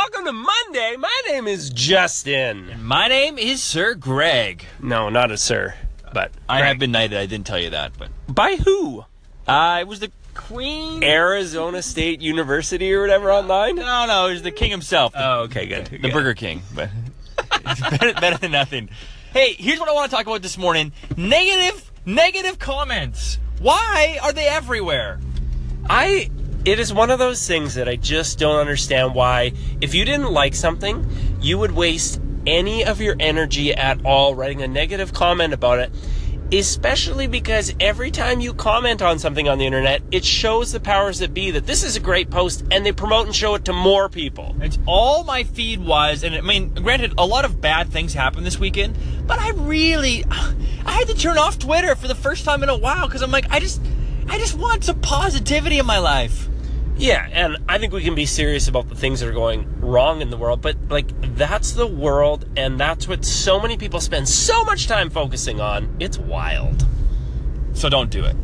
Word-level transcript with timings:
welcome 0.00 0.24
to 0.24 0.32
Monday. 0.32 0.96
My 0.98 1.20
name 1.28 1.46
is 1.46 1.68
Justin. 1.70 2.70
My 2.82 3.08
name 3.08 3.36
is 3.38 3.62
Sir 3.62 3.94
Greg. 3.94 4.64
No, 4.80 5.08
not 5.10 5.30
a 5.30 5.36
sir, 5.36 5.74
but 6.14 6.30
I 6.48 6.58
Greg. 6.60 6.68
have 6.68 6.78
been 6.78 6.92
knighted. 6.92 7.18
I 7.18 7.26
didn't 7.26 7.46
tell 7.46 7.58
you 7.58 7.70
that, 7.70 7.92
but 7.98 8.08
by 8.28 8.56
who? 8.56 9.04
uh, 9.46 9.78
it 9.80 9.86
was 9.86 10.00
the 10.00 10.10
Queen. 10.34 11.02
Arizona 11.04 11.82
State 11.82 12.20
University 12.22 12.92
or 12.94 13.02
whatever 13.02 13.30
online. 13.30 13.76
No, 13.76 14.06
no, 14.06 14.28
it 14.28 14.32
was 14.32 14.42
the 14.42 14.50
King 14.50 14.70
himself. 14.70 15.12
The, 15.12 15.22
Oh, 15.28 15.40
okay, 15.42 15.66
good. 15.66 15.86
the 15.86 16.10
Burger 16.10 16.34
King, 16.34 16.62
but 16.74 16.88
it's 17.66 17.80
better, 17.98 18.14
better 18.14 18.38
than 18.38 18.52
nothing. 18.52 18.88
Hey, 19.32 19.52
here's 19.54 19.78
what 19.80 19.88
I 19.88 19.92
want 19.92 20.10
to 20.10 20.16
talk 20.16 20.26
about 20.26 20.40
this 20.42 20.56
morning: 20.56 20.92
negative, 21.16 21.90
negative 22.06 22.58
comments. 22.58 23.38
Why 23.60 24.18
are 24.22 24.32
they 24.32 24.46
everywhere? 24.46 25.20
I 25.90 26.30
it 26.64 26.78
is 26.78 26.92
one 26.92 27.10
of 27.10 27.18
those 27.18 27.46
things 27.46 27.74
that 27.74 27.88
I 27.88 27.96
just 27.96 28.38
don't 28.38 28.56
understand 28.56 29.14
why 29.14 29.52
if 29.80 29.94
you 29.94 30.04
didn't 30.04 30.30
like 30.30 30.54
something, 30.54 31.08
you 31.40 31.58
would 31.58 31.72
waste 31.72 32.20
any 32.46 32.84
of 32.84 33.00
your 33.00 33.16
energy 33.18 33.72
at 33.72 34.04
all 34.04 34.34
writing 34.34 34.62
a 34.62 34.68
negative 34.68 35.12
comment 35.12 35.54
about 35.54 35.78
it. 35.78 35.90
Especially 36.52 37.28
because 37.28 37.72
every 37.78 38.10
time 38.10 38.40
you 38.40 38.52
comment 38.52 39.02
on 39.02 39.20
something 39.20 39.48
on 39.48 39.58
the 39.58 39.66
internet, 39.66 40.02
it 40.10 40.24
shows 40.24 40.72
the 40.72 40.80
powers 40.80 41.20
that 41.20 41.32
be 41.32 41.52
that 41.52 41.64
this 41.64 41.84
is 41.84 41.94
a 41.94 42.00
great 42.00 42.28
post 42.28 42.64
and 42.72 42.84
they 42.84 42.90
promote 42.90 43.26
and 43.26 43.34
show 43.34 43.54
it 43.54 43.64
to 43.66 43.72
more 43.72 44.08
people. 44.08 44.56
It's 44.60 44.76
all 44.84 45.22
my 45.22 45.44
feed 45.44 45.78
was, 45.78 46.24
and 46.24 46.34
I 46.34 46.40
mean, 46.40 46.74
granted, 46.74 47.14
a 47.16 47.24
lot 47.24 47.44
of 47.44 47.60
bad 47.60 47.90
things 47.90 48.14
happened 48.14 48.44
this 48.44 48.58
weekend, 48.58 48.98
but 49.28 49.38
I 49.38 49.50
really, 49.50 50.24
I 50.84 50.92
had 50.92 51.06
to 51.06 51.14
turn 51.14 51.38
off 51.38 51.58
Twitter 51.58 51.94
for 51.94 52.08
the 52.08 52.16
first 52.16 52.44
time 52.44 52.64
in 52.64 52.68
a 52.68 52.76
while 52.76 53.06
because 53.06 53.22
I'm 53.22 53.30
like, 53.30 53.48
I 53.50 53.60
just, 53.60 53.80
I 54.30 54.38
just 54.38 54.56
want 54.56 54.84
some 54.84 55.00
positivity 55.00 55.80
in 55.80 55.86
my 55.86 55.98
life. 55.98 56.48
Yeah, 56.96 57.28
and 57.32 57.56
I 57.68 57.78
think 57.78 57.92
we 57.92 58.04
can 58.04 58.14
be 58.14 58.26
serious 58.26 58.68
about 58.68 58.88
the 58.88 58.94
things 58.94 59.18
that 59.18 59.28
are 59.28 59.32
going 59.32 59.80
wrong 59.80 60.20
in 60.20 60.30
the 60.30 60.36
world, 60.36 60.62
but 60.62 60.76
like 60.88 61.08
that's 61.34 61.72
the 61.72 61.86
world 61.86 62.48
and 62.56 62.78
that's 62.78 63.08
what 63.08 63.24
so 63.24 63.58
many 63.58 63.76
people 63.76 64.00
spend 64.00 64.28
so 64.28 64.62
much 64.64 64.86
time 64.86 65.10
focusing 65.10 65.60
on. 65.60 65.96
It's 65.98 66.16
wild. 66.16 66.86
So 67.72 67.88
don't 67.88 68.08
do 68.08 68.24
it. 68.24 68.36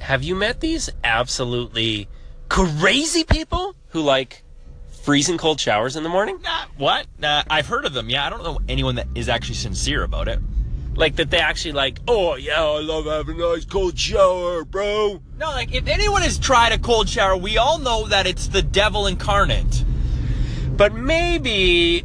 Have 0.00 0.22
you 0.22 0.34
met 0.34 0.60
these 0.60 0.88
absolutely 1.04 2.08
crazy 2.48 3.22
people 3.22 3.76
who 3.88 4.00
like 4.00 4.44
freezing 5.08 5.38
cold 5.38 5.58
showers 5.58 5.96
in 5.96 6.02
the 6.02 6.08
morning? 6.10 6.38
Nah, 6.44 6.66
what? 6.76 7.06
Uh, 7.22 7.42
I've 7.48 7.66
heard 7.66 7.86
of 7.86 7.94
them. 7.94 8.10
Yeah, 8.10 8.26
I 8.26 8.28
don't 8.28 8.42
know 8.42 8.60
anyone 8.68 8.96
that 8.96 9.06
is 9.14 9.30
actually 9.30 9.54
sincere 9.54 10.04
about 10.04 10.28
it. 10.28 10.38
Like 10.96 11.16
that 11.16 11.30
they 11.30 11.38
actually 11.38 11.72
like, 11.72 11.98
oh 12.06 12.34
yeah, 12.34 12.62
I 12.62 12.80
love 12.80 13.06
having 13.06 13.40
a 13.40 13.54
nice 13.54 13.64
cold 13.64 13.98
shower, 13.98 14.66
bro. 14.66 15.22
No, 15.38 15.46
like 15.46 15.74
if 15.74 15.88
anyone 15.88 16.20
has 16.20 16.38
tried 16.38 16.72
a 16.72 16.78
cold 16.78 17.08
shower, 17.08 17.38
we 17.38 17.56
all 17.56 17.78
know 17.78 18.06
that 18.08 18.26
it's 18.26 18.48
the 18.48 18.60
devil 18.60 19.06
incarnate. 19.06 19.82
But 20.76 20.92
maybe 20.92 22.04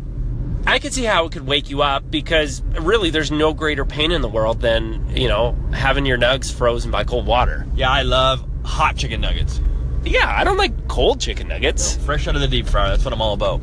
I 0.65 0.79
could 0.79 0.93
see 0.93 1.03
how 1.03 1.25
it 1.25 1.33
could 1.33 1.45
wake 1.45 1.69
you 1.69 1.81
up 1.81 2.09
because 2.09 2.61
really 2.79 3.09
there's 3.09 3.31
no 3.31 3.53
greater 3.53 3.83
pain 3.83 4.13
in 4.13 4.21
the 4.21 4.29
world 4.29 4.61
than, 4.61 5.13
you 5.13 5.27
know, 5.27 5.57
having 5.73 6.05
your 6.05 6.17
nugs 6.17 6.53
frozen 6.53 6.89
by 6.89 7.03
cold 7.03 7.25
water. 7.25 7.67
Yeah, 7.75 7.91
I 7.91 8.03
love 8.03 8.47
hot 8.63 8.95
chicken 8.95 9.19
nuggets. 9.19 9.59
Yeah, 10.05 10.33
I 10.35 10.43
don't 10.43 10.57
like 10.57 10.87
cold 10.87 11.19
chicken 11.21 11.47
nuggets. 11.47 11.95
Fresh 11.97 12.27
out 12.27 12.35
of 12.35 12.41
the 12.41 12.47
deep 12.47 12.67
fryer. 12.67 12.89
That's 12.89 13.05
what 13.05 13.13
I'm 13.13 13.21
all 13.21 13.33
about. 13.33 13.61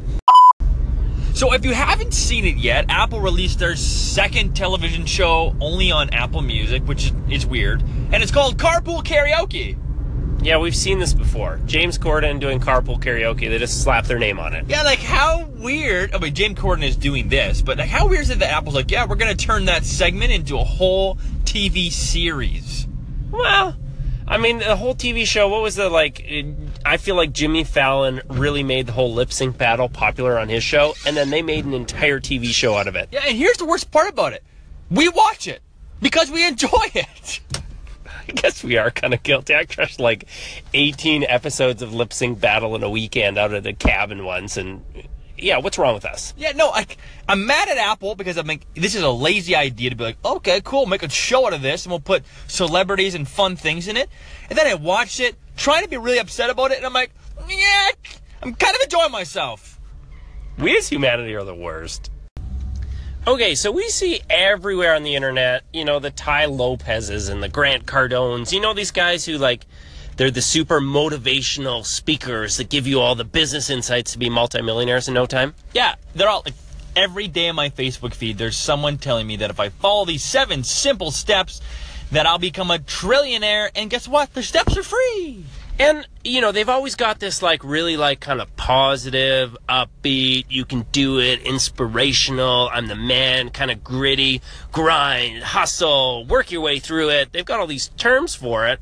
So 1.35 1.53
if 1.55 1.65
you 1.65 1.73
haven't 1.73 2.13
seen 2.13 2.45
it 2.45 2.57
yet, 2.57 2.87
Apple 2.89 3.21
released 3.21 3.59
their 3.59 3.77
second 3.77 4.55
television 4.55 5.07
show 5.07 5.55
only 5.61 5.91
on 5.91 6.11
Apple 6.11 6.43
Music, 6.43 6.83
which 6.83 7.13
is 7.29 7.47
weird, 7.47 7.83
and 8.13 8.23
it's 8.23 8.33
called 8.33 8.59
Carpool 8.59 9.03
Karaoke. 9.05 9.79
Yeah, 10.43 10.57
we've 10.57 10.75
seen 10.75 10.99
this 10.99 11.13
before. 11.13 11.61
James 11.67 11.99
Corden 11.99 12.41
doing 12.41 12.61
carpool 12.61 12.99
karaoke. 12.99 13.51
They 13.51 13.59
just 13.59 13.83
slap 13.83 14.07
their 14.07 14.19
name 14.19 14.39
on 14.39 14.55
it. 14.55 14.65
Yeah, 14.69 14.83
like 14.83 14.99
how 14.99 15.45
weird. 15.45 16.13
Oh, 16.15 16.17
I 16.17 16.21
mean, 16.21 16.35
James 16.35 16.59
Corden 16.59 16.83
is 16.83 16.97
doing 16.97 17.29
this, 17.29 17.61
but 17.61 17.77
like 17.77 17.91
how 17.91 18.09
weird 18.09 18.23
is 18.23 18.31
it 18.31 18.39
that 18.39 18.51
Apple's 18.51 18.75
like, 18.75 18.91
yeah, 18.91 19.07
we're 19.07 19.17
gonna 19.17 19.35
turn 19.35 19.67
that 19.67 19.85
segment 19.85 20.33
into 20.33 20.59
a 20.59 20.65
whole 20.65 21.17
TV 21.45 21.93
series? 21.93 22.87
Mean, 24.41 24.59
the 24.59 24.77
whole 24.77 24.95
TV 24.95 25.27
show, 25.27 25.49
what 25.49 25.61
was 25.61 25.77
the 25.77 25.91
like? 25.91 26.25
I 26.85 26.97
feel 26.97 27.15
like 27.15 27.33
Jimmy 27.33 27.63
Fallon 27.63 28.23
really 28.29 28.63
made 28.63 28.87
the 28.87 28.93
whole 28.93 29.13
lip 29.13 29.33
sync 29.33 29.59
battle 29.59 29.89
popular 29.89 30.39
on 30.39 30.49
his 30.49 30.65
show, 30.65 30.95
and 31.07 31.17
then 31.17 31.29
they 31.29 31.43
made 31.43 31.67
an 31.67 31.75
entire 31.75 32.21
TV 32.21 32.47
show 32.47 32.75
out 32.77 32.89
of 32.89 32.97
it. 32.97 33.09
Yeah, 33.13 33.21
and 33.27 33.37
here's 33.37 33.59
the 33.59 33.67
worst 33.67 33.91
part 33.91 34.09
about 34.09 34.33
it: 34.33 34.43
we 34.91 35.09
watch 35.09 35.47
it 35.47 35.61
because 36.01 36.31
we 36.31 36.47
enjoy 36.47 36.69
it. 36.95 37.41
I 38.29 38.33
guess 38.33 38.65
we 38.65 38.79
are 38.79 38.91
kind 38.91 39.13
of 39.13 39.23
guilty. 39.23 39.55
I 39.55 39.65
crushed 39.67 40.01
like 40.01 40.25
18 40.73 41.25
episodes 41.25 41.83
of 41.83 41.93
lip 41.93 42.13
sync 42.13 42.41
battle 42.41 42.75
in 42.75 42.83
a 42.83 42.91
weekend 42.91 43.37
out 43.37 43.53
of 43.53 43.63
the 43.63 43.75
cabin 43.75 44.25
once, 44.25 44.57
and 44.57 44.83
yeah, 45.43 45.59
what's 45.59 45.79
wrong 45.79 45.95
with 45.95 46.05
us? 46.05 46.35
Yeah, 46.37 46.53
no, 46.53 46.71
I, 46.71 46.87
I'm 47.29 47.47
mad 47.47 47.69
at 47.69 47.77
Apple 47.77 48.15
because 48.15 48.37
I'm 48.37 48.47
like, 48.47 48.67
this 48.75 48.95
is 48.95 49.03
a 49.03 49.11
lazy 49.11 49.55
idea 49.55 49.91
to 49.91 49.97
be 49.97 50.05
like, 50.05 50.25
okay, 50.25 50.61
cool, 50.63 50.87
make 50.87 51.03
a 51.03 51.09
show 51.09 51.47
out 51.47 51.53
of 51.53 51.63
this, 51.63 51.85
and 51.85 51.91
we'll 51.91 52.01
put 52.01 52.25
celebrities 52.47 53.15
and 53.15 53.27
fun 53.27 53.57
things 53.57 53.89
in 53.89 53.97
it. 53.97 54.09
And 54.49 54.59
then 54.59 54.67
I 54.67 54.75
watched 54.75 55.21
it, 55.21 55.37
trying 55.57 55.83
to 55.83 55.89
be 55.89 55.97
really 55.97 56.19
upset 56.19 56.51
about 56.51 56.71
it, 56.71 56.79
and 56.79 56.87
I'm 56.87 56.93
like, 56.93 57.13
yeah, 57.49 57.91
I'm 58.43 58.55
kind 58.55 58.75
of 58.75 58.83
enjoying 58.83 59.13
myself. 59.13 59.81
We 60.59 60.77
as 60.77 60.89
humanity 60.89 61.35
are 61.35 61.45
the 61.45 61.55
worst. 61.55 62.11
Okay, 63.27 63.55
so 63.55 63.71
we 63.71 63.89
see 63.91 64.21
everywhere 64.31 64.95
on 64.95 65.03
the 65.03 65.15
internet, 65.15 65.65
you 65.75 65.85
know, 65.85 65.99
the 65.99 66.11
Tai 66.11 66.47
Lopez's 66.47 67.29
and 67.29 67.43
the 67.43 67.51
Grant 67.51 67.85
Cardones, 67.85 68.51
you 68.51 68.61
know, 68.61 68.73
these 68.73 68.91
guys 68.91 69.27
who 69.27 69.37
like, 69.37 69.67
they're 70.21 70.31
the 70.31 70.43
super 70.43 70.83
motivational 70.83 71.83
speakers 71.83 72.59
that 72.59 72.69
give 72.69 72.87
you 72.87 73.01
all 73.01 73.15
the 73.15 73.25
business 73.25 73.71
insights 73.71 74.13
to 74.13 74.19
be 74.19 74.29
multimillionaires 74.29 75.09
in 75.09 75.15
no 75.15 75.25
time. 75.25 75.55
Yeah, 75.73 75.95
they're 76.15 76.29
all 76.29 76.43
like, 76.45 76.53
every 76.95 77.27
day 77.27 77.49
on 77.49 77.57
my 77.57 77.71
Facebook 77.71 78.13
feed, 78.13 78.37
there's 78.37 78.55
someone 78.55 78.99
telling 78.99 79.27
me 79.27 79.37
that 79.37 79.49
if 79.49 79.59
I 79.59 79.71
follow 79.71 80.05
these 80.05 80.23
seven 80.23 80.63
simple 80.63 81.11
steps, 81.11 81.63
that 82.13 82.27
I'll 82.27 82.39
become 82.39 82.71
a 82.71 82.77
trillionaire. 82.77 83.71
And 83.75 83.89
guess 83.89 84.07
what? 84.07 84.35
The 84.35 84.43
steps 84.43 84.77
are 84.77 84.83
free. 84.83 85.43
And, 85.79 86.07
you 86.23 86.43
know, 86.43 86.53
they've 86.53 86.69
always 86.69 86.97
got 86.97 87.19
this 87.19 87.41
like 87.41 87.65
really 87.65 87.97
like 87.97 88.21
kind 88.21 88.43
of 88.43 88.55
positive, 88.59 89.57
upbeat, 89.71 90.45
you 90.51 90.67
can 90.67 90.83
do 90.93 91.19
it, 91.19 91.41
inspirational, 91.41 92.69
I'm 92.71 92.89
the 92.89 92.95
man, 92.95 93.49
kind 93.49 93.71
of 93.71 93.83
gritty, 93.83 94.43
grind, 94.71 95.43
hustle, 95.43 96.27
work 96.27 96.51
your 96.51 96.61
way 96.61 96.79
through 96.79 97.09
it. 97.09 97.33
They've 97.33 97.47
got 97.47 97.59
all 97.59 97.67
these 97.67 97.89
terms 97.97 98.35
for 98.35 98.67
it. 98.67 98.81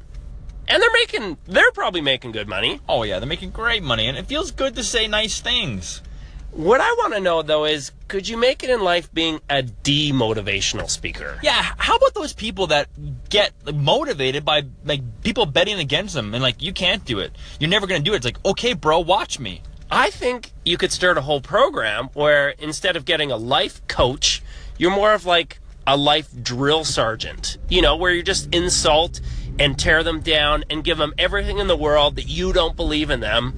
And 0.68 0.82
they're 0.82 0.92
making, 0.92 1.38
they're 1.46 1.72
probably 1.72 2.02
making 2.02 2.32
good 2.32 2.46
money. 2.46 2.80
Oh 2.88 3.02
yeah, 3.02 3.18
they're 3.18 3.28
making 3.28 3.50
great 3.50 3.82
money, 3.82 4.06
and 4.06 4.16
it 4.16 4.26
feels 4.26 4.50
good 4.50 4.76
to 4.76 4.84
say 4.84 5.08
nice 5.08 5.40
things. 5.40 6.02
What 6.50 6.80
I 6.80 6.90
want 6.92 7.14
to 7.14 7.20
know 7.20 7.42
though 7.42 7.64
is, 7.64 7.92
could 8.08 8.28
you 8.28 8.36
make 8.36 8.62
it 8.62 8.70
in 8.70 8.80
life 8.80 9.12
being 9.12 9.40
a 9.48 9.62
demotivational 9.62 10.88
speaker? 10.88 11.38
Yeah, 11.42 11.72
how 11.76 11.96
about 11.96 12.14
those 12.14 12.32
people 12.32 12.68
that 12.68 12.88
get 13.28 13.52
motivated 13.74 14.44
by 14.44 14.64
like 14.84 15.02
people 15.22 15.46
betting 15.46 15.78
against 15.78 16.14
them 16.14 16.34
and 16.34 16.42
like 16.42 16.62
you 16.62 16.72
can't 16.72 17.04
do 17.04 17.18
it. 17.18 17.32
You're 17.60 17.70
never 17.70 17.86
gonna 17.86 18.00
do 18.00 18.12
it. 18.12 18.16
It's 18.16 18.24
like, 18.24 18.44
okay, 18.44 18.72
bro, 18.72 19.00
watch 19.00 19.38
me. 19.38 19.62
I 19.90 20.10
think 20.10 20.52
you 20.64 20.76
could 20.76 20.92
start 20.92 21.16
a 21.16 21.22
whole 21.22 21.40
program 21.40 22.08
where 22.12 22.50
instead 22.50 22.96
of 22.96 23.04
getting 23.04 23.30
a 23.30 23.36
life 23.36 23.86
coach, 23.88 24.42
you're 24.76 24.90
more 24.90 25.14
of 25.14 25.24
like 25.24 25.60
a 25.86 25.96
life 25.96 26.28
drill 26.42 26.84
sergeant. 26.84 27.56
You 27.68 27.82
know, 27.82 27.96
where 27.96 28.12
you 28.12 28.22
just 28.22 28.54
insult 28.54 29.20
and 29.58 29.78
tear 29.78 30.02
them 30.02 30.20
down 30.20 30.64
and 30.70 30.84
give 30.84 30.98
them 30.98 31.12
everything 31.18 31.58
in 31.58 31.66
the 31.66 31.76
world 31.76 32.16
that 32.16 32.28
you 32.28 32.52
don't 32.52 32.76
believe 32.76 33.10
in 33.10 33.20
them. 33.20 33.54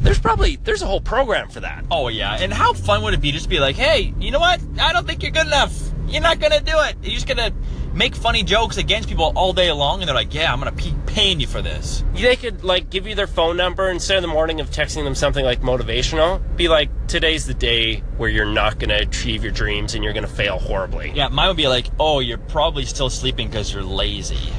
There's 0.00 0.18
probably 0.18 0.56
there's 0.56 0.82
a 0.82 0.86
whole 0.86 1.00
program 1.00 1.48
for 1.48 1.60
that. 1.60 1.84
Oh 1.90 2.08
yeah, 2.08 2.36
and 2.40 2.52
how 2.52 2.72
fun 2.72 3.02
would 3.02 3.14
it 3.14 3.20
be 3.20 3.30
just 3.30 3.48
be 3.48 3.60
like, 3.60 3.76
hey, 3.76 4.12
you 4.18 4.30
know 4.30 4.40
what? 4.40 4.60
I 4.80 4.92
don't 4.92 5.06
think 5.06 5.22
you're 5.22 5.32
good 5.32 5.46
enough. 5.46 5.72
You're 6.08 6.22
not 6.22 6.40
gonna 6.40 6.60
do 6.60 6.78
it. 6.80 6.96
You're 7.02 7.14
just 7.14 7.28
gonna 7.28 7.52
make 7.94 8.16
funny 8.16 8.42
jokes 8.42 8.78
against 8.78 9.08
people 9.08 9.32
all 9.36 9.52
day 9.52 9.70
long, 9.70 10.00
and 10.00 10.08
they're 10.08 10.14
like, 10.14 10.34
yeah, 10.34 10.52
I'm 10.52 10.58
gonna 10.58 10.72
be 10.72 10.92
paying 11.06 11.40
you 11.40 11.46
for 11.46 11.62
this. 11.62 12.02
They 12.14 12.34
could 12.34 12.64
like 12.64 12.90
give 12.90 13.06
you 13.06 13.14
their 13.14 13.28
phone 13.28 13.56
number 13.56 13.88
instead 13.90 14.16
of 14.16 14.22
the 14.22 14.28
morning 14.28 14.60
of 14.60 14.70
texting 14.70 15.04
them 15.04 15.14
something 15.14 15.44
like 15.44 15.60
motivational. 15.60 16.40
Be 16.56 16.68
like, 16.68 16.90
today's 17.06 17.46
the 17.46 17.54
day 17.54 17.98
where 18.16 18.28
you're 18.28 18.44
not 18.44 18.80
gonna 18.80 18.96
achieve 18.96 19.44
your 19.44 19.52
dreams 19.52 19.94
and 19.94 20.02
you're 20.02 20.12
gonna 20.12 20.26
fail 20.26 20.58
horribly. 20.58 21.12
Yeah, 21.14 21.28
mine 21.28 21.48
would 21.48 21.56
be 21.56 21.68
like, 21.68 21.86
oh, 22.00 22.18
you're 22.18 22.38
probably 22.38 22.86
still 22.86 23.10
sleeping 23.10 23.48
because 23.48 23.72
you're 23.72 23.84
lazy. 23.84 24.52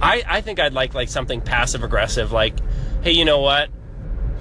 I, 0.00 0.22
I 0.26 0.40
think 0.40 0.60
I'd 0.60 0.74
like 0.74 0.94
like 0.94 1.08
something 1.08 1.40
passive 1.40 1.82
aggressive, 1.82 2.32
like, 2.32 2.54
hey, 3.02 3.12
you 3.12 3.24
know 3.24 3.40
what? 3.40 3.70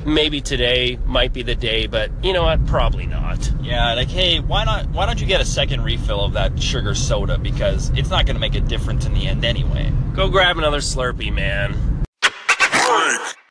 Maybe 0.05 0.39
today 0.39 0.99
might 1.05 1.33
be 1.33 1.41
the 1.41 1.55
day, 1.55 1.87
but 1.87 2.11
you 2.23 2.33
know 2.33 2.43
what? 2.43 2.65
Probably 2.67 3.07
not. 3.07 3.51
Yeah, 3.61 3.93
like, 3.95 4.09
hey, 4.09 4.39
why 4.39 4.63
not? 4.63 4.89
Why 4.89 5.05
don't 5.05 5.19
you 5.19 5.25
get 5.25 5.41
a 5.41 5.45
second 5.45 5.83
refill 5.83 6.23
of 6.23 6.33
that 6.33 6.61
sugar 6.61 6.93
soda 6.93 7.37
because 7.37 7.89
it's 7.91 8.09
not 8.09 8.25
gonna 8.25 8.39
make 8.39 8.55
a 8.55 8.61
difference 8.61 9.05
in 9.05 9.13
the 9.13 9.27
end 9.27 9.43
anyway. 9.43 9.91
Go 10.13 10.29
grab 10.29 10.57
another 10.57 10.79
Slurpee, 10.79 11.33
man. 11.33 11.95